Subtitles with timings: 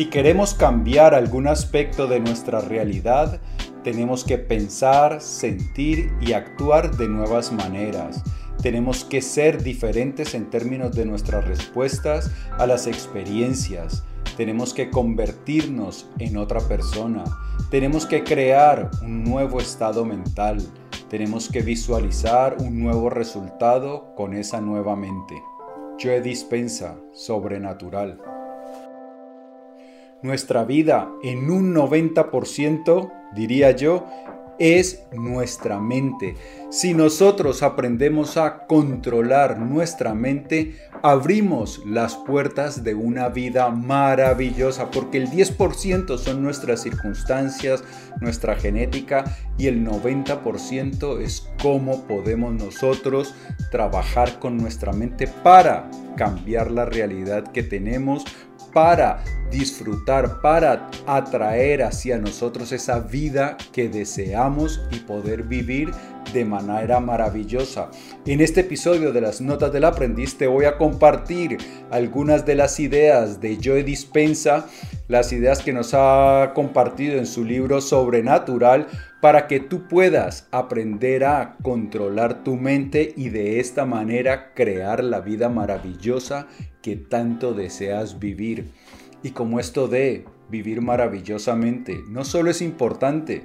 [0.00, 3.38] Si queremos cambiar algún aspecto de nuestra realidad,
[3.84, 8.22] tenemos que pensar, sentir y actuar de nuevas maneras.
[8.62, 14.02] Tenemos que ser diferentes en términos de nuestras respuestas a las experiencias.
[14.38, 17.24] Tenemos que convertirnos en otra persona.
[17.70, 20.62] Tenemos que crear un nuevo estado mental.
[21.10, 25.34] Tenemos que visualizar un nuevo resultado con esa nueva mente.
[25.98, 28.39] Yo dispensa sobrenatural
[30.22, 34.06] nuestra vida en un 90%, diría yo,
[34.60, 36.36] es nuestra mente.
[36.68, 45.16] Si nosotros aprendemos a controlar nuestra mente, abrimos las puertas de una vida maravillosa, porque
[45.16, 47.82] el 10% son nuestras circunstancias,
[48.20, 49.24] nuestra genética,
[49.56, 53.34] y el 90% es cómo podemos nosotros
[53.70, 58.26] trabajar con nuestra mente para cambiar la realidad que tenemos,
[58.72, 65.90] para disfrutar, para atraer hacia nosotros esa vida que deseamos y poder vivir
[66.32, 67.90] de manera maravillosa.
[68.26, 71.58] En este episodio de las Notas del Aprendiz te voy a compartir
[71.90, 74.66] algunas de las ideas de Joe Dispensa,
[75.08, 78.86] las ideas que nos ha compartido en su libro Sobrenatural,
[79.20, 85.20] para que tú puedas aprender a controlar tu mente y de esta manera crear la
[85.20, 86.46] vida maravillosa
[86.82, 88.70] que tanto deseas vivir.
[89.22, 93.42] Y como esto de vivir maravillosamente no solo es importante,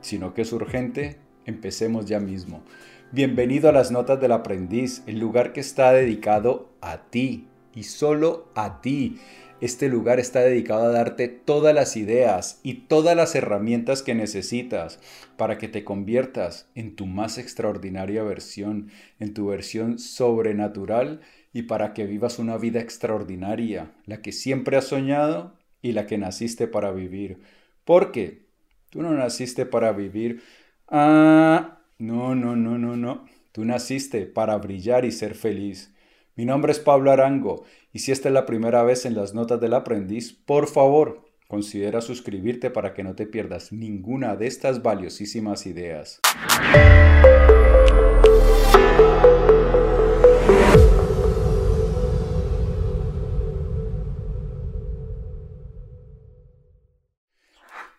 [0.00, 2.62] sino que es urgente, empecemos ya mismo.
[3.10, 8.48] Bienvenido a las Notas del Aprendiz, el lugar que está dedicado a ti y solo
[8.54, 9.18] a ti.
[9.62, 15.00] Este lugar está dedicado a darte todas las ideas y todas las herramientas que necesitas
[15.36, 21.94] para que te conviertas en tu más extraordinaria versión, en tu versión sobrenatural y para
[21.94, 26.92] que vivas una vida extraordinaria, la que siempre has soñado y la que naciste para
[26.92, 27.40] vivir.
[27.84, 28.48] Porque
[28.90, 30.42] tú no naciste para vivir.
[30.90, 33.26] Ah, no, no, no, no, no.
[33.52, 35.94] Tú naciste para brillar y ser feliz.
[36.34, 39.60] Mi nombre es Pablo Arango y si esta es la primera vez en las notas
[39.60, 45.66] del aprendiz, por favor, considera suscribirte para que no te pierdas ninguna de estas valiosísimas
[45.66, 46.20] ideas.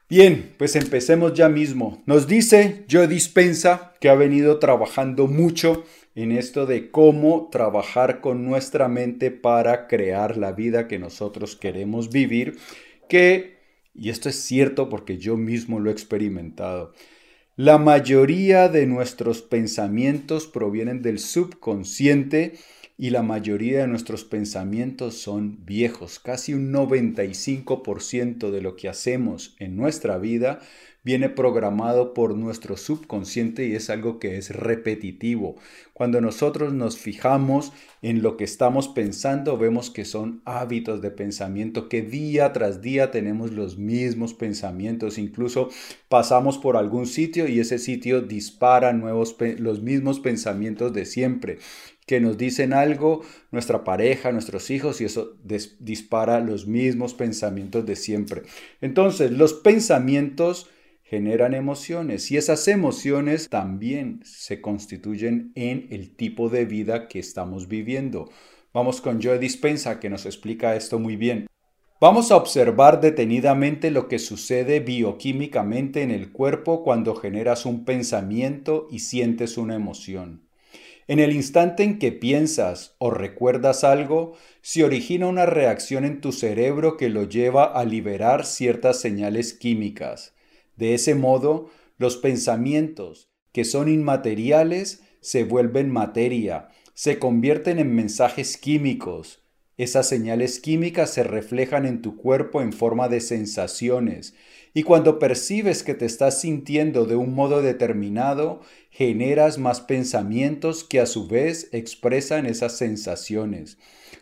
[0.10, 2.02] Bien, pues empecemos ya mismo.
[2.08, 5.84] Nos dice Joe Dispensa que ha venido trabajando mucho
[6.16, 12.10] en esto de cómo trabajar con nuestra mente para crear la vida que nosotros queremos
[12.10, 12.58] vivir,
[13.08, 13.60] que,
[13.94, 16.92] y esto es cierto porque yo mismo lo he experimentado,
[17.56, 22.54] la mayoría de nuestros pensamientos provienen del subconsciente
[23.02, 26.20] y la mayoría de nuestros pensamientos son viejos.
[26.20, 30.60] Casi un 95% de lo que hacemos en nuestra vida
[31.02, 35.56] viene programado por nuestro subconsciente y es algo que es repetitivo.
[35.94, 37.72] Cuando nosotros nos fijamos
[38.02, 43.12] en lo que estamos pensando, vemos que son hábitos de pensamiento, que día tras día
[43.12, 45.70] tenemos los mismos pensamientos, incluso
[46.10, 51.60] pasamos por algún sitio y ese sitio dispara nuevos los mismos pensamientos de siempre
[52.10, 53.22] que nos dicen algo,
[53.52, 55.38] nuestra pareja, nuestros hijos, y eso
[55.78, 58.42] dispara los mismos pensamientos de siempre.
[58.82, 60.72] Entonces, los pensamientos
[61.04, 67.68] generan emociones y esas emociones también se constituyen en el tipo de vida que estamos
[67.68, 68.32] viviendo.
[68.74, 71.46] Vamos con Joe Dispensa que nos explica esto muy bien.
[72.02, 78.88] Vamos a observar detenidamente lo que sucede bioquímicamente en el cuerpo cuando generas un pensamiento
[78.90, 80.49] y sientes una emoción.
[81.10, 86.32] En el instante en que piensas o recuerdas algo, se origina una reacción en tu
[86.32, 90.36] cerebro que lo lleva a liberar ciertas señales químicas.
[90.76, 98.58] De ese modo, los pensamientos, que son inmateriales, se vuelven materia, se convierten en mensajes
[98.58, 99.44] químicos.
[99.78, 104.36] Esas señales químicas se reflejan en tu cuerpo en forma de sensaciones,
[104.74, 108.62] y cuando percibes que te estás sintiendo de un modo determinado,
[108.92, 113.78] generas más pensamientos que a su vez expresan esas sensaciones,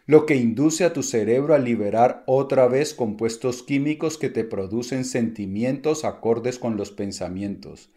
[0.05, 5.03] lo que induce a tu cerebro a liberar otra vez compuestos químicos que te producen
[5.03, 7.89] sentimientos acordes con los pensamientos.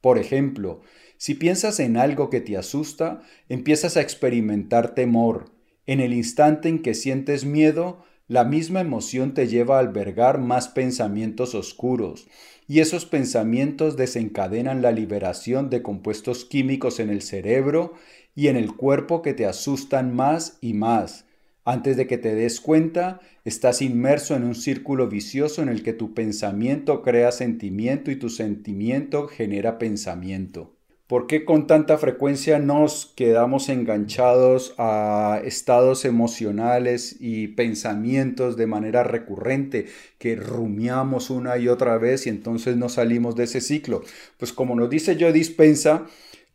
[0.00, 0.82] Por ejemplo,
[1.16, 5.46] si piensas en algo que te asusta, empiezas a experimentar temor.
[5.86, 8.04] En el instante en que sientes miedo,
[8.34, 12.26] la misma emoción te lleva a albergar más pensamientos oscuros,
[12.66, 17.94] y esos pensamientos desencadenan la liberación de compuestos químicos en el cerebro
[18.34, 21.26] y en el cuerpo que te asustan más y más.
[21.64, 25.92] Antes de que te des cuenta, estás inmerso en un círculo vicioso en el que
[25.92, 30.73] tu pensamiento crea sentimiento y tu sentimiento genera pensamiento.
[31.06, 39.04] ¿Por qué con tanta frecuencia nos quedamos enganchados a estados emocionales y pensamientos de manera
[39.04, 39.84] recurrente
[40.18, 44.02] que rumiamos una y otra vez y entonces no salimos de ese ciclo?
[44.38, 46.06] Pues como nos dice Joe Dispensa,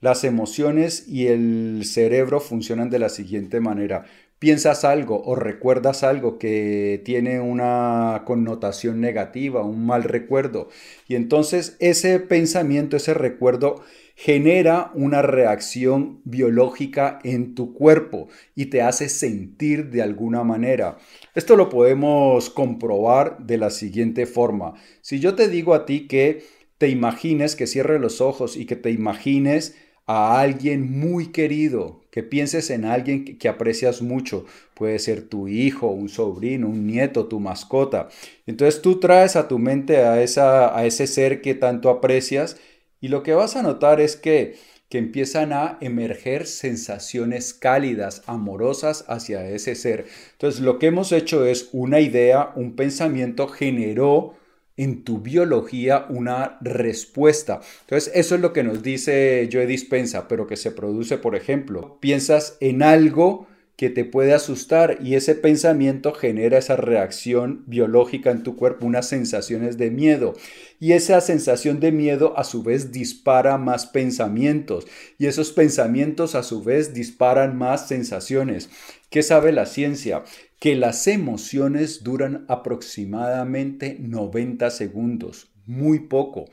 [0.01, 4.05] las emociones y el cerebro funcionan de la siguiente manera
[4.39, 10.69] piensas algo o recuerdas algo que tiene una connotación negativa, un mal recuerdo.
[11.07, 13.83] Y entonces ese pensamiento, ese recuerdo
[14.21, 20.97] genera una reacción biológica en tu cuerpo y te hace sentir de alguna manera.
[21.35, 24.73] Esto lo podemos comprobar de la siguiente forma.
[24.99, 26.43] Si yo te digo a ti que
[26.77, 32.21] te imagines, que cierres los ojos y que te imagines a alguien muy querido, que
[32.21, 34.43] pienses en alguien que, aprecias mucho,
[34.73, 38.09] puede ser tu hijo, un sobrino, un nieto, tu mascota.
[38.47, 42.57] Entonces tú traes a tu mente a, esa, a ese ser que tanto aprecias
[43.01, 44.57] y lo que vas a notar es que,
[44.89, 50.05] que empiezan a emerger sensaciones cálidas, amorosas hacia ese ser.
[50.33, 54.35] Entonces lo que hemos hecho es una idea, un pensamiento generó
[54.79, 57.59] en tu biología una respuesta.
[57.81, 61.97] Entonces, eso es lo que nos dice Joe Dispensa, pero que se produce, por ejemplo,
[61.99, 63.48] piensas en algo
[63.79, 69.07] que te puede asustar y ese pensamiento genera esa reacción biológica en tu cuerpo, unas
[69.07, 70.33] sensaciones de miedo.
[70.81, 74.85] Y esa sensación de miedo a su vez dispara más pensamientos
[75.17, 78.69] y esos pensamientos a su vez disparan más sensaciones.
[79.09, 80.25] ¿Qué sabe la ciencia?
[80.59, 86.49] Que las emociones duran aproximadamente 90 segundos, muy poco.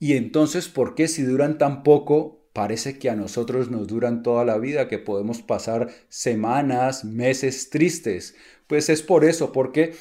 [0.00, 4.44] Y entonces, ¿por qué si duran tan poco parece que a nosotros nos duran toda
[4.44, 8.36] la vida, que podemos pasar semanas, meses tristes.
[8.66, 9.94] Pues es por eso, porque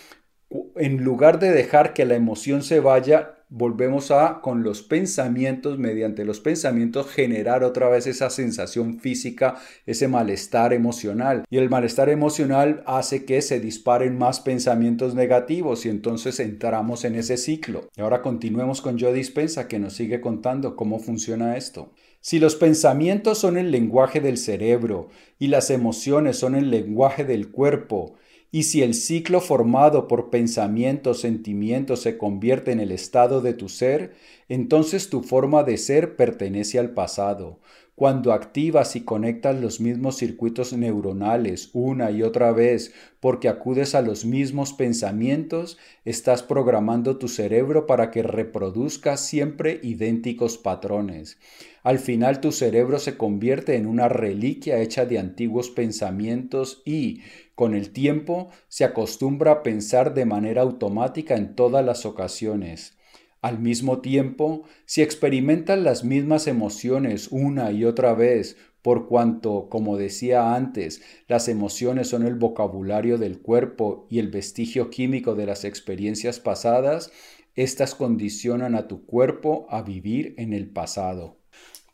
[0.75, 6.23] en lugar de dejar que la emoción se vaya, volvemos a, con los pensamientos, mediante
[6.23, 11.43] los pensamientos, generar otra vez esa sensación física, ese malestar emocional.
[11.49, 17.15] Y el malestar emocional hace que se disparen más pensamientos negativos y entonces entramos en
[17.15, 17.89] ese ciclo.
[17.97, 21.91] Y ahora continuemos con Joe Dispensa, que nos sigue contando cómo funciona esto.
[22.21, 25.09] Si los pensamientos son el lenguaje del cerebro
[25.39, 28.15] y las emociones son el lenguaje del cuerpo,
[28.51, 33.69] y si el ciclo formado por pensamientos, sentimientos se convierte en el estado de tu
[33.69, 34.13] ser,
[34.49, 37.59] entonces tu forma de ser pertenece al pasado.
[37.95, 44.01] Cuando activas y conectas los mismos circuitos neuronales una y otra vez porque acudes a
[44.01, 51.37] los mismos pensamientos, estás programando tu cerebro para que reproduzca siempre idénticos patrones.
[51.83, 57.21] Al final tu cerebro se convierte en una reliquia hecha de antiguos pensamientos y,
[57.61, 62.97] con el tiempo, se acostumbra a pensar de manera automática en todas las ocasiones.
[63.39, 69.95] Al mismo tiempo, si experimentan las mismas emociones una y otra vez, por cuanto, como
[69.95, 75.63] decía antes, las emociones son el vocabulario del cuerpo y el vestigio químico de las
[75.63, 77.11] experiencias pasadas,
[77.53, 81.40] éstas condicionan a tu cuerpo a vivir en el pasado.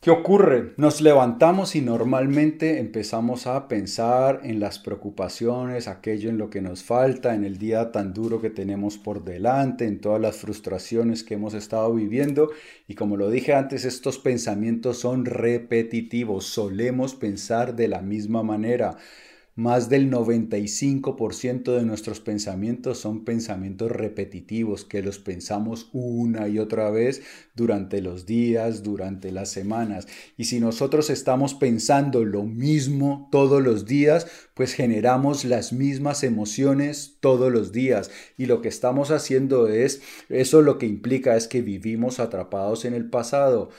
[0.00, 0.74] ¿Qué ocurre?
[0.76, 6.84] Nos levantamos y normalmente empezamos a pensar en las preocupaciones, aquello en lo que nos
[6.84, 11.34] falta, en el día tan duro que tenemos por delante, en todas las frustraciones que
[11.34, 12.52] hemos estado viviendo.
[12.86, 18.98] Y como lo dije antes, estos pensamientos son repetitivos, solemos pensar de la misma manera.
[19.58, 26.90] Más del 95% de nuestros pensamientos son pensamientos repetitivos que los pensamos una y otra
[26.90, 27.22] vez
[27.56, 30.06] durante los días, durante las semanas.
[30.36, 37.16] Y si nosotros estamos pensando lo mismo todos los días, pues generamos las mismas emociones
[37.18, 38.12] todos los días.
[38.36, 42.94] Y lo que estamos haciendo es, eso lo que implica es que vivimos atrapados en
[42.94, 43.70] el pasado.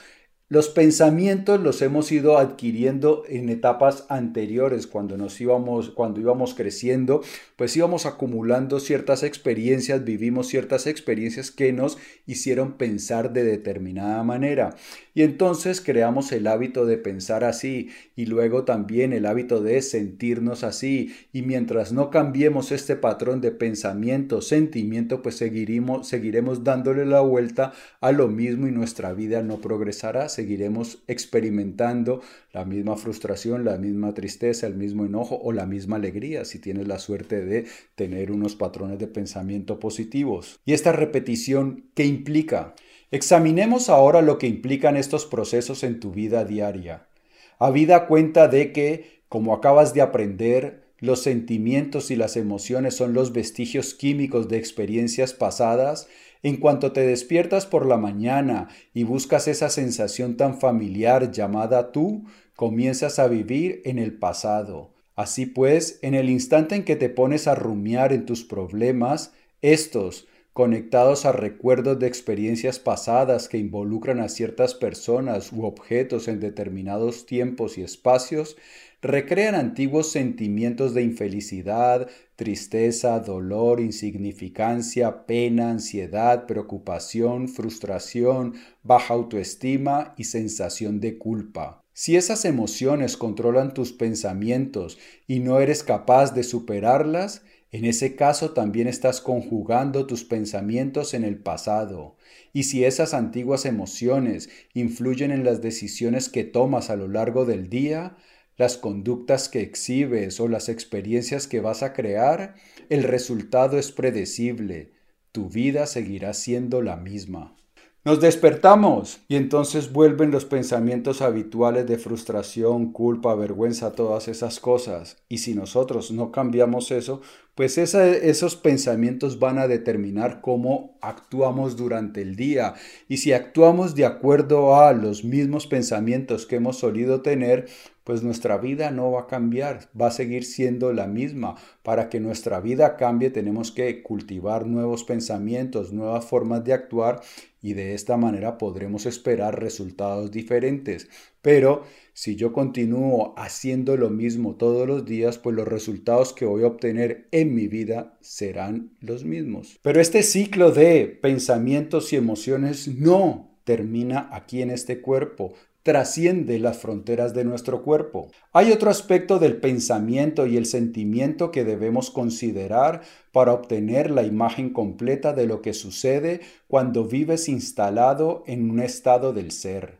[0.51, 7.21] Los pensamientos los hemos ido adquiriendo en etapas anteriores, cuando nos íbamos, cuando íbamos creciendo,
[7.55, 14.75] pues íbamos acumulando ciertas experiencias, vivimos ciertas experiencias que nos hicieron pensar de determinada manera.
[15.13, 20.63] Y entonces creamos el hábito de pensar así y luego también el hábito de sentirnos
[20.63, 21.13] así.
[21.31, 27.73] Y mientras no cambiemos este patrón de pensamiento, sentimiento, pues seguiremos, seguiremos dándole la vuelta
[28.01, 32.21] a lo mismo y nuestra vida no progresará seguiremos experimentando
[32.53, 36.87] la misma frustración, la misma tristeza, el mismo enojo o la misma alegría si tienes
[36.87, 37.65] la suerte de
[37.95, 40.57] tener unos patrones de pensamiento positivos.
[40.63, 42.73] ¿Y esta repetición qué implica?
[43.11, 47.09] Examinemos ahora lo que implican estos procesos en tu vida diaria.
[47.57, 53.33] Habida cuenta de que, como acabas de aprender, los sentimientos y las emociones son los
[53.33, 56.07] vestigios químicos de experiencias pasadas,
[56.43, 62.25] en cuanto te despiertas por la mañana y buscas esa sensación tan familiar llamada tú,
[62.55, 64.93] comienzas a vivir en el pasado.
[65.15, 70.27] Así pues, en el instante en que te pones a rumiar en tus problemas, estos,
[70.53, 77.25] conectados a recuerdos de experiencias pasadas que involucran a ciertas personas u objetos en determinados
[77.25, 78.57] tiempos y espacios,
[79.01, 90.23] recrean antiguos sentimientos de infelicidad, tristeza, dolor, insignificancia, pena, ansiedad, preocupación, frustración, baja autoestima y
[90.23, 91.83] sensación de culpa.
[91.91, 97.41] Si esas emociones controlan tus pensamientos y no eres capaz de superarlas,
[97.71, 102.15] en ese caso también estás conjugando tus pensamientos en el pasado.
[102.53, 107.69] Y si esas antiguas emociones influyen en las decisiones que tomas a lo largo del
[107.69, 108.15] día,
[108.59, 112.55] las conductas que exhibes o las experiencias que vas a crear,
[112.89, 114.91] el resultado es predecible.
[115.31, 117.55] Tu vida seguirá siendo la misma.
[118.03, 125.17] Nos despertamos y entonces vuelven los pensamientos habituales de frustración, culpa, vergüenza, todas esas cosas.
[125.29, 127.21] Y si nosotros no cambiamos eso,
[127.55, 132.73] pues esos pensamientos van a determinar cómo actuamos durante el día.
[133.09, 137.67] Y si actuamos de acuerdo a los mismos pensamientos que hemos solido tener,
[138.09, 141.53] pues nuestra vida no va a cambiar, va a seguir siendo la misma.
[141.83, 147.21] Para que nuestra vida cambie tenemos que cultivar nuevos pensamientos, nuevas formas de actuar
[147.61, 151.07] y de esta manera podremos esperar resultados diferentes.
[151.43, 156.63] Pero si yo continúo haciendo lo mismo todos los días, pues los resultados que voy
[156.63, 159.77] a obtener en mi vida serán los mismos.
[159.83, 166.77] Pero este ciclo de pensamientos y emociones no termina aquí en este cuerpo, trasciende las
[166.77, 168.29] fronteras de nuestro cuerpo.
[168.51, 174.71] Hay otro aspecto del pensamiento y el sentimiento que debemos considerar para obtener la imagen
[174.71, 179.99] completa de lo que sucede cuando vives instalado en un estado del ser.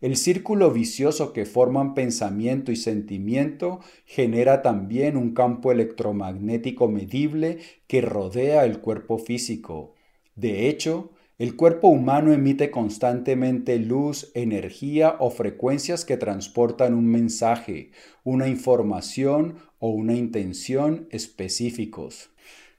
[0.00, 8.02] El círculo vicioso que forman pensamiento y sentimiento genera también un campo electromagnético medible que
[8.02, 9.94] rodea el cuerpo físico.
[10.36, 17.90] De hecho, el cuerpo humano emite constantemente luz, energía o frecuencias que transportan un mensaje,
[18.22, 22.30] una información o una intención específicos.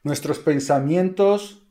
[0.03, 1.67] Nuestros pensamientos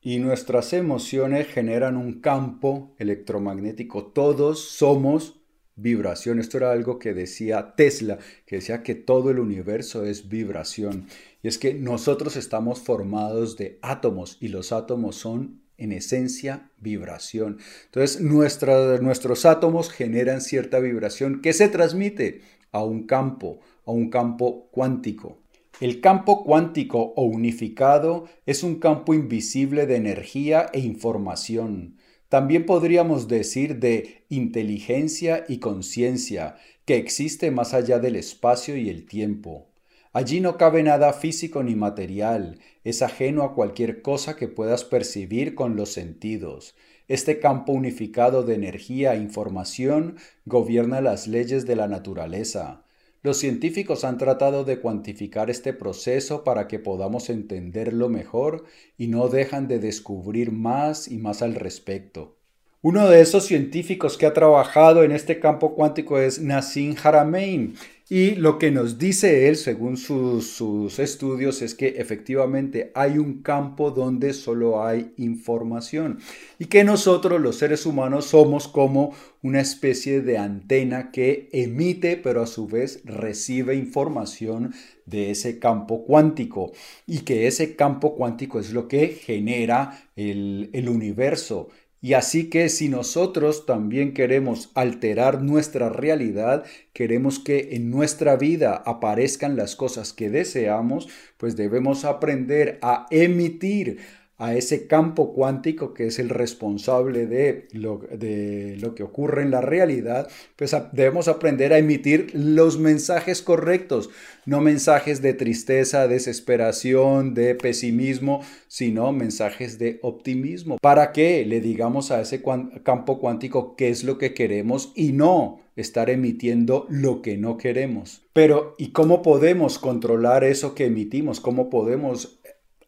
[0.00, 4.06] y nuestras emociones generan un campo electromagnético.
[4.06, 5.40] Todos somos
[5.76, 6.40] vibración.
[6.40, 11.06] Esto era algo que decía Tesla, que decía que todo el universo es vibración.
[11.42, 17.58] Y es que nosotros estamos formados de átomos y los átomos son en esencia vibración.
[17.86, 24.68] Entonces nuestros átomos generan cierta vibración que se transmite a un campo, a un campo
[24.70, 25.38] cuántico.
[25.80, 31.96] El campo cuántico o unificado es un campo invisible de energía e información.
[32.28, 39.06] También podríamos decir de inteligencia y conciencia, que existe más allá del espacio y el
[39.06, 39.68] tiempo.
[40.14, 45.56] Allí no cabe nada físico ni material, es ajeno a cualquier cosa que puedas percibir
[45.56, 46.76] con los sentidos.
[47.08, 50.14] Este campo unificado de energía e información
[50.46, 52.84] gobierna las leyes de la naturaleza.
[53.24, 58.66] Los científicos han tratado de cuantificar este proceso para que podamos entenderlo mejor
[58.96, 62.36] y no dejan de descubrir más y más al respecto.
[62.82, 67.76] Uno de esos científicos que ha trabajado en este campo cuántico es Nassim Haramein.
[68.06, 73.92] Y lo que nos dice él, según sus, estudios, es que efectivamente hay un campo
[73.92, 76.18] donde solo hay información
[76.58, 82.42] y que nosotros los seres humanos somos como una especie de antena que emite pero
[82.42, 84.74] a su vez recibe información
[85.06, 86.72] de ese campo cuántico
[87.06, 91.70] y que ese campo cuántico es lo que genera el, el universo
[92.04, 98.74] y así que si nosotros también queremos alterar nuestra realidad, queremos que en nuestra vida
[98.84, 101.08] aparezcan las cosas que deseamos,
[101.38, 104.00] pues debemos aprender a emitir
[104.36, 109.52] a ese campo cuántico que es el responsable de lo, de lo, que ocurre en
[109.52, 114.10] la realidad, pues debemos aprender a emitir los mensajes correctos,
[114.44, 122.10] no mensajes de tristeza, desesperación, de pesimismo, sino mensajes de optimismo, para que le digamos
[122.10, 122.42] a ese
[122.82, 128.22] campo cuántico qué es lo que queremos y no estar emitiendo lo que no queremos.
[128.32, 131.40] Pero, ¿y cómo podemos controlar eso que emitimos?
[131.40, 132.40] ¿Cómo podemos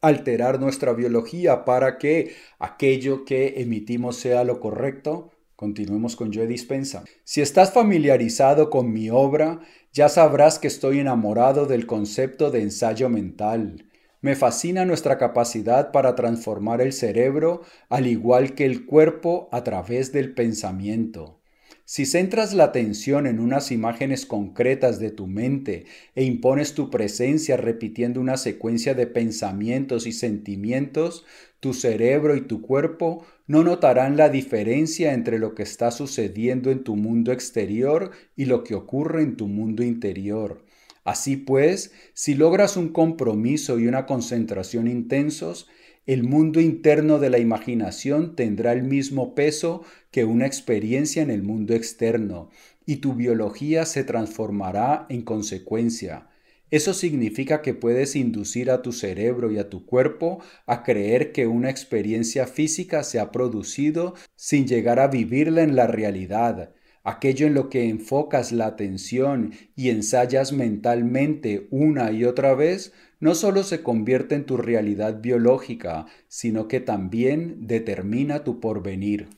[0.07, 7.05] alterar nuestra biología para que aquello que emitimos sea lo correcto, Continuemos con Joe Dispensa.
[7.25, 9.61] Si estás familiarizado con mi obra,
[9.91, 13.87] ya sabrás que estoy enamorado del concepto de ensayo mental.
[14.21, 20.13] Me fascina nuestra capacidad para transformar el cerebro, al igual que el cuerpo, a través
[20.13, 21.41] del pensamiento.
[21.89, 27.57] Si centras la atención en unas imágenes concretas de tu mente e impones tu presencia
[27.57, 31.25] repitiendo una secuencia de pensamientos y sentimientos,
[31.61, 36.83] tu cerebro y tu cuerpo no notarán la diferencia entre lo que está sucediendo en
[36.83, 40.65] tu mundo exterior y lo que ocurre en tu mundo interior.
[41.05, 45.69] Así pues, si logras un compromiso y una concentración intensos,
[46.07, 49.83] el mundo interno de la imaginación tendrá el mismo peso
[50.13, 52.51] que una experiencia en el mundo externo,
[52.87, 56.29] y tu biología se transformará en consecuencia.
[56.71, 61.47] Eso significa que puedes inducir a tu cerebro y a tu cuerpo a creer que
[61.47, 66.73] una experiencia física se ha producido sin llegar a vivirla en la realidad.
[67.03, 73.35] Aquello en lo que enfocas la atención y ensayas mentalmente una y otra vez no
[73.35, 79.29] solo se convierte en tu realidad biológica, sino que también determina tu porvenir.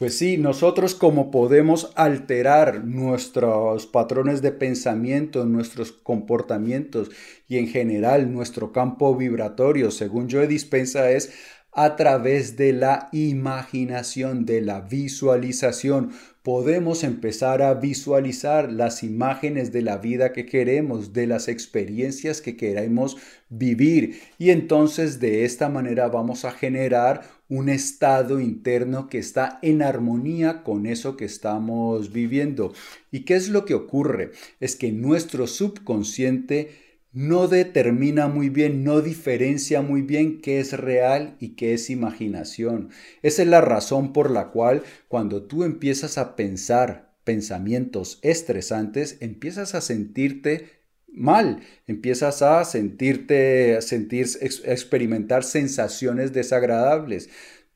[0.00, 7.10] Pues sí, nosotros como podemos alterar nuestros patrones de pensamiento, nuestros comportamientos
[7.46, 11.34] y en general nuestro campo vibratorio, según yo dispensa, es
[11.72, 16.12] a través de la imaginación, de la visualización.
[16.42, 22.56] Podemos empezar a visualizar las imágenes de la vida que queremos, de las experiencias que
[22.56, 23.18] queremos
[23.50, 24.20] vivir.
[24.38, 30.62] Y entonces de esta manera vamos a generar un estado interno que está en armonía
[30.62, 32.72] con eso que estamos viviendo.
[33.10, 34.30] ¿Y qué es lo que ocurre?
[34.60, 41.36] Es que nuestro subconsciente no determina muy bien, no diferencia muy bien qué es real
[41.40, 42.90] y qué es imaginación.
[43.22, 49.74] Esa es la razón por la cual cuando tú empiezas a pensar pensamientos estresantes, empiezas
[49.74, 50.80] a sentirte
[51.12, 57.28] mal, empiezas a sentirte, a sentir, experimentar sensaciones desagradables.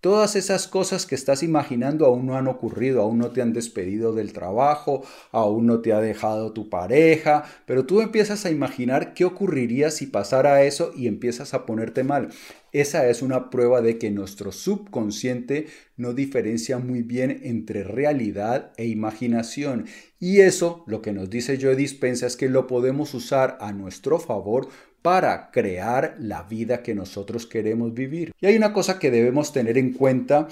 [0.04, 4.12] Todas esas cosas que estás imaginando aún no han ocurrido, aún no te han despedido
[4.12, 9.24] del trabajo, aún no te ha dejado tu pareja, pero tú empiezas a imaginar qué
[9.24, 12.28] ocurriría si pasara eso y empiezas a ponerte mal.
[12.70, 18.84] Esa es una prueba de que nuestro subconsciente no diferencia muy bien entre realidad e
[18.84, 19.86] imaginación.
[20.20, 24.18] Y eso, lo que nos dice Joe Dispensa, es que lo podemos usar a nuestro
[24.18, 24.68] favor
[25.04, 28.32] para crear la vida que nosotros queremos vivir.
[28.40, 30.48] Y hay una cosa que debemos tener en cuenta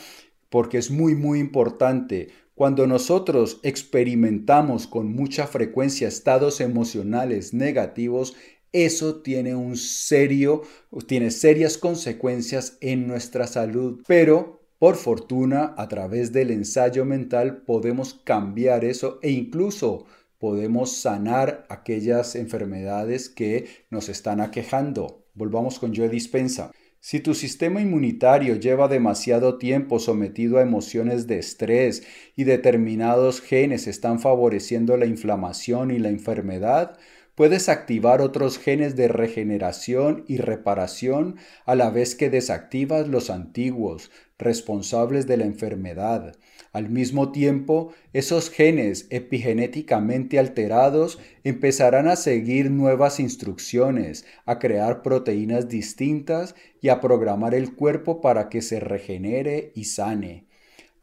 [0.50, 2.28] porque es muy muy importante.
[2.54, 8.36] Cuando nosotros experimentamos con mucha frecuencia estados emocionales negativos,
[8.72, 10.64] eso tiene un serio,
[11.06, 14.02] tiene serias consecuencias en nuestra salud.
[14.06, 20.04] Pero por fortuna, a través del ensayo mental podemos cambiar eso e incluso
[20.42, 25.24] podemos sanar aquellas enfermedades que nos están aquejando.
[25.34, 26.72] Volvamos con Joe Dispensa.
[26.98, 32.02] Si tu sistema inmunitario lleva demasiado tiempo sometido a emociones de estrés
[32.34, 36.98] y determinados genes están favoreciendo la inflamación y la enfermedad,
[37.36, 44.10] puedes activar otros genes de regeneración y reparación a la vez que desactivas los antiguos,
[44.38, 46.34] responsables de la enfermedad.
[46.72, 55.68] Al mismo tiempo, esos genes epigenéticamente alterados empezarán a seguir nuevas instrucciones, a crear proteínas
[55.68, 60.46] distintas y a programar el cuerpo para que se regenere y sane.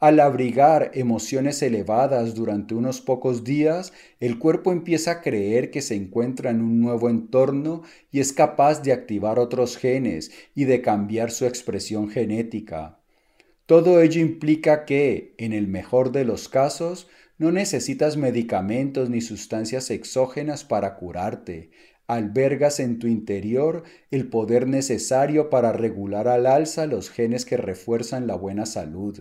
[0.00, 5.94] Al abrigar emociones elevadas durante unos pocos días, el cuerpo empieza a creer que se
[5.94, 11.30] encuentra en un nuevo entorno y es capaz de activar otros genes y de cambiar
[11.30, 12.99] su expresión genética.
[13.70, 17.06] Todo ello implica que, en el mejor de los casos,
[17.38, 21.70] no necesitas medicamentos ni sustancias exógenas para curarte.
[22.08, 28.26] Albergas en tu interior el poder necesario para regular al alza los genes que refuerzan
[28.26, 29.20] la buena salud.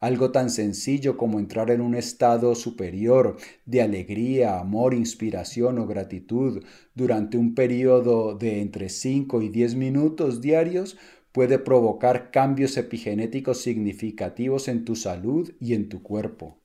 [0.00, 6.64] Algo tan sencillo como entrar en un estado superior de alegría, amor, inspiración o gratitud
[6.96, 10.96] durante un periodo de entre 5 y 10 minutos diarios
[11.34, 16.60] puede provocar cambios epigenéticos significativos en tu salud y en tu cuerpo.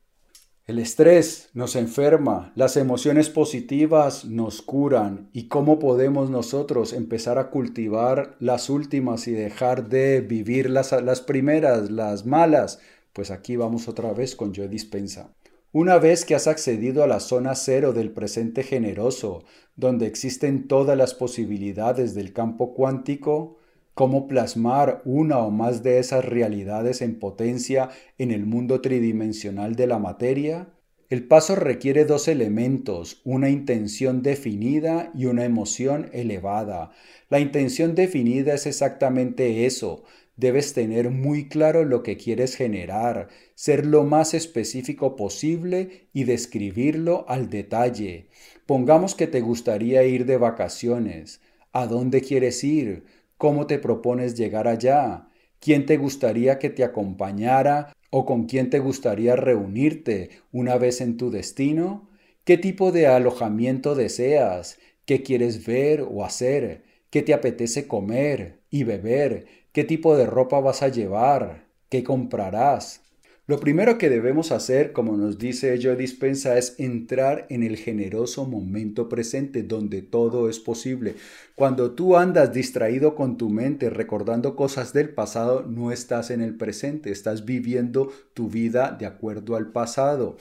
[0.67, 7.49] El estrés nos enferma, las emociones positivas nos curan y cómo podemos nosotros empezar a
[7.49, 12.79] cultivar las últimas y dejar de vivir las, las primeras, las malas,
[13.11, 15.33] pues aquí vamos otra vez con Joe Dispensa.
[15.71, 20.95] Una vez que has accedido a la zona cero del presente generoso, donde existen todas
[20.95, 23.58] las posibilidades del campo cuántico,
[23.99, 29.87] cómo plasmar una o más de esas realidades en potencia en el mundo tridimensional de
[29.87, 30.69] la materia?
[31.09, 36.91] El paso requiere dos elementos, una intención definida y una emoción elevada.
[37.29, 40.05] La intención definida es exactamente eso.
[40.37, 47.25] Debes tener muy claro lo que quieres generar, ser lo más específico posible y describirlo
[47.27, 48.29] al detalle.
[48.65, 51.41] Pongamos que te gustaría ir de vacaciones.
[51.73, 53.03] ¿A dónde quieres ir?
[53.39, 55.29] ¿Cómo te propones llegar allá?
[55.59, 61.17] ¿Quién te gustaría que te acompañara ¿O con quién te gustaría reunirte una vez en
[61.17, 62.09] tu destino?
[62.43, 64.79] ¿Qué tipo de alojamiento deseas?
[65.05, 66.83] ¿Qué quieres ver o hacer?
[67.11, 69.45] ¿Qué te apetece comer y beber?
[69.71, 71.67] ¿Qué tipo de ropa vas a llevar?
[71.89, 73.01] ¿Qué comprarás?
[73.49, 78.45] Lo primero que debemos hacer, como nos dice Joe Dispensa, es entrar en el generoso
[78.45, 81.15] momento presente donde todo es posible.
[81.55, 86.57] Cuando tú andas distraído con tu mente recordando cosas del pasado, no estás en el
[86.57, 90.37] presente, estás viviendo tu vida de acuerdo al pasado.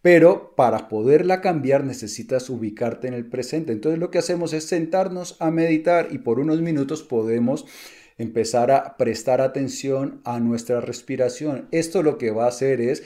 [0.00, 3.72] Pero para poderla cambiar necesitas ubicarte en el presente.
[3.72, 7.66] Entonces lo que hacemos es sentarnos a meditar y por unos minutos podemos
[8.18, 11.68] empezar a prestar atención a nuestra respiración.
[11.70, 13.02] Esto lo que va a hacer es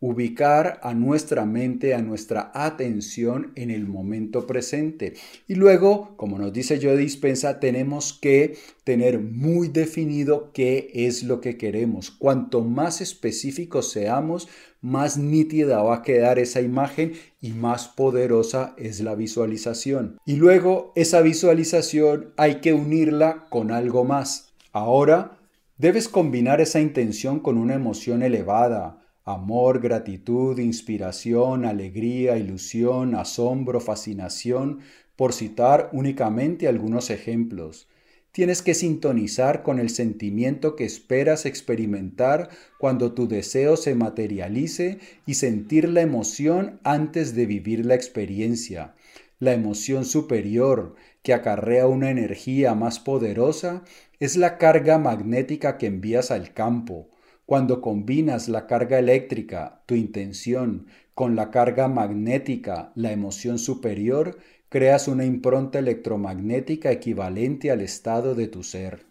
[0.00, 5.14] ubicar a nuestra mente, a nuestra atención en el momento presente.
[5.46, 11.42] Y luego, como nos dice yo Dispensa, tenemos que tener muy definido qué es lo
[11.42, 12.10] que queremos.
[12.10, 14.48] Cuanto más específicos seamos,
[14.80, 20.18] más nítida va a quedar esa imagen y más poderosa es la visualización.
[20.24, 24.54] Y luego esa visualización hay que unirla con algo más.
[24.72, 25.38] Ahora
[25.76, 29.00] debes combinar esa intención con una emoción elevada,
[29.32, 34.80] amor, gratitud, inspiración, alegría, ilusión, asombro, fascinación,
[35.16, 37.88] por citar únicamente algunos ejemplos.
[38.32, 45.34] Tienes que sintonizar con el sentimiento que esperas experimentar cuando tu deseo se materialice y
[45.34, 48.94] sentir la emoción antes de vivir la experiencia.
[49.40, 53.82] La emoción superior, que acarrea una energía más poderosa,
[54.20, 57.08] es la carga magnética que envías al campo.
[57.50, 65.08] Cuando combinas la carga eléctrica, tu intención, con la carga magnética, la emoción superior, creas
[65.08, 69.04] una impronta electromagnética equivalente al estado de tu ser.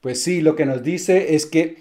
[0.00, 1.76] Pues sí, lo que nos dice es que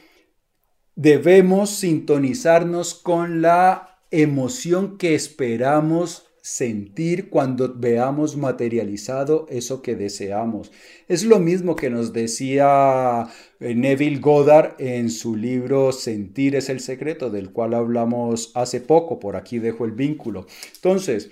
[0.98, 10.72] debemos sintonizarnos con la emoción que esperamos sentir cuando veamos materializado eso que deseamos.
[11.08, 13.28] Es lo mismo que nos decía
[13.60, 19.20] eh, Neville Goddard en su libro Sentir es el secreto, del cual hablamos hace poco,
[19.20, 20.48] por aquí dejo el vínculo.
[20.76, 21.30] Entonces,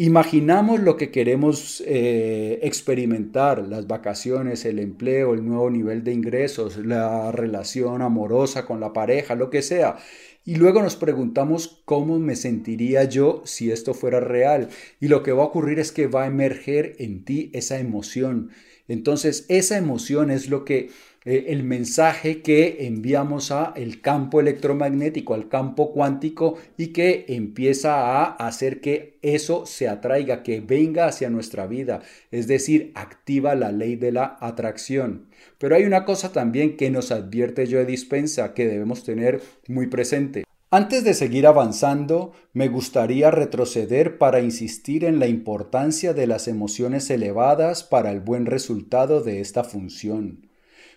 [0.00, 6.78] Imaginamos lo que queremos eh, experimentar, las vacaciones, el empleo, el nuevo nivel de ingresos,
[6.78, 9.98] la relación amorosa con la pareja, lo que sea.
[10.44, 14.68] Y luego nos preguntamos cómo me sentiría yo si esto fuera real.
[14.98, 18.50] Y lo que va a ocurrir es que va a emerger en ti esa emoción.
[18.88, 20.90] Entonces, esa emoción es lo que
[21.26, 28.22] eh, el mensaje que enviamos a el campo electromagnético, al campo cuántico y que empieza
[28.22, 33.70] a hacer que eso se atraiga, que venga hacia nuestra vida, es decir, activa la
[33.70, 35.26] ley de la atracción.
[35.58, 40.44] Pero hay una cosa también que nos advierte Joe Dispensa que debemos tener muy presente.
[40.70, 47.10] Antes de seguir avanzando, me gustaría retroceder para insistir en la importancia de las emociones
[47.10, 50.49] elevadas para el buen resultado de esta función.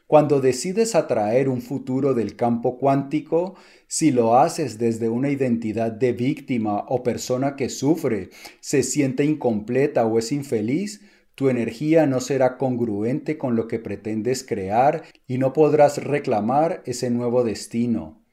[0.08, 3.56] Cuando decides atraer un futuro del campo cuántico,
[3.88, 10.06] si lo haces desde una identidad de víctima o persona que sufre, se siente incompleta
[10.06, 11.02] o es infeliz,
[11.36, 17.10] tu energía no será congruente con lo que pretendes crear y no podrás reclamar ese
[17.10, 18.24] nuevo destino.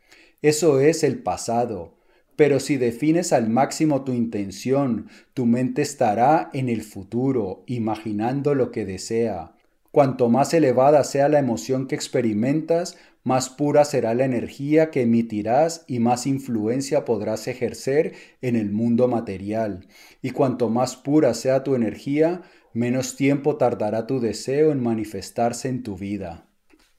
[0.43, 1.97] Eso es el pasado.
[2.37, 8.71] Pero si defines al máximo tu intención, tu mente estará en el futuro, imaginando lo
[8.71, 9.55] que desea.
[9.91, 15.85] Cuanto más elevada sea la emoción que experimentas, más pura será la energía que emitirás
[15.87, 19.87] y más influencia podrás ejercer en el mundo material.
[20.23, 25.83] Y cuanto más pura sea tu energía, menos tiempo tardará tu deseo en manifestarse en
[25.83, 26.47] tu vida.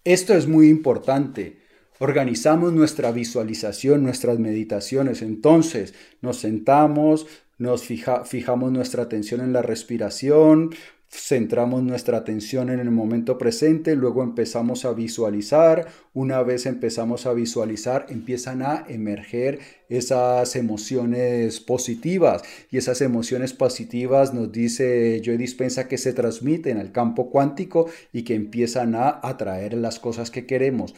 [0.04, 1.60] Esto es muy importante.
[2.00, 5.22] Organizamos nuestra visualización, nuestras meditaciones.
[5.22, 7.26] Entonces nos sentamos,
[7.58, 10.72] nos fijamos nuestra atención en la respiración,
[11.12, 17.34] centramos nuestra atención en el momento presente, luego empezamos a visualizar, una vez empezamos a
[17.34, 25.90] visualizar, empiezan a emerger esas emociones positivas y esas emociones positivas nos dice Joy Dispensa
[25.90, 30.96] que se transmiten al campo cuántico y que empiezan a atraer las cosas que queremos.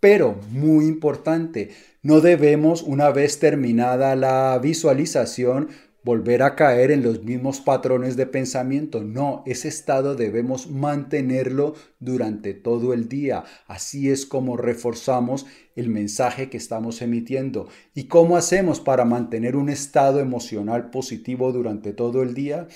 [0.00, 1.68] Pero, muy importante,
[2.02, 5.68] no debemos, una vez terminada la visualización,
[6.02, 9.04] volver a caer en los mismos patrones de pensamiento.
[9.04, 13.44] No, ese estado debemos mantenerlo durante todo el día.
[13.66, 17.68] Así es como reforzamos el mensaje que estamos emitiendo.
[17.94, 22.66] ¿Y cómo hacemos para mantener un estado emocional positivo durante todo el día?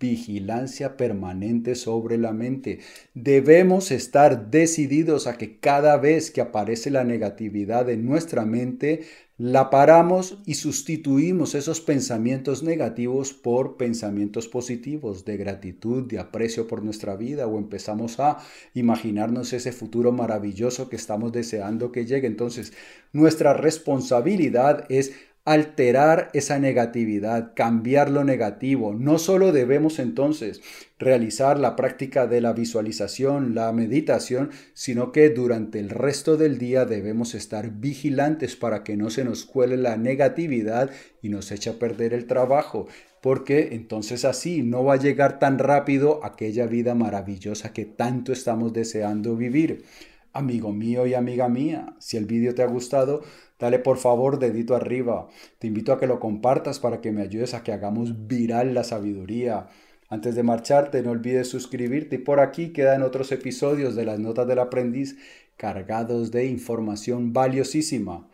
[0.00, 2.80] vigilancia permanente sobre la mente.
[3.14, 9.02] Debemos estar decididos a que cada vez que aparece la negatividad en nuestra mente,
[9.40, 16.84] la paramos y sustituimos esos pensamientos negativos por pensamientos positivos de gratitud, de aprecio por
[16.84, 18.36] nuestra vida o empezamos a
[18.74, 22.26] imaginarnos ese futuro maravilloso que estamos deseando que llegue.
[22.26, 22.74] Entonces,
[23.14, 25.12] nuestra responsabilidad es
[25.44, 28.92] alterar esa negatividad, cambiar lo negativo.
[28.92, 30.60] No solo debemos entonces
[30.98, 36.84] realizar la práctica de la visualización, la meditación, sino que durante el resto del día
[36.84, 40.90] debemos estar vigilantes para que no se nos cuele la negatividad
[41.22, 42.86] y nos eche a perder el trabajo,
[43.22, 48.74] porque entonces así no va a llegar tan rápido aquella vida maravillosa que tanto estamos
[48.74, 49.84] deseando vivir.
[50.32, 53.22] Amigo mío y amiga mía, si el vídeo te ha gustado,
[53.60, 55.28] dale por favor dedito arriba.
[55.58, 58.82] Te invito a que lo compartas para que me ayudes a que hagamos viral la
[58.82, 59.68] sabiduría.
[60.08, 64.48] Antes de marcharte, no olvides suscribirte y por aquí quedan otros episodios de las notas
[64.48, 65.16] del aprendiz
[65.56, 68.26] cargados de información valiosísima.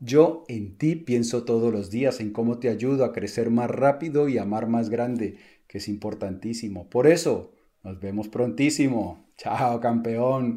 [0.00, 4.28] Yo en ti pienso todos los días en cómo te ayudo a crecer más rápido
[4.28, 6.90] y amar más grande, que es importantísimo.
[6.90, 9.24] Por eso, nos vemos prontísimo.
[9.38, 10.52] Chao, campeón.